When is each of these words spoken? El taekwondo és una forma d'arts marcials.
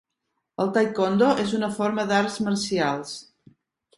El 0.63 0.71
taekwondo 0.77 1.27
és 1.43 1.51
una 1.59 1.69
forma 1.75 2.07
d'arts 2.11 2.39
marcials. 2.47 3.13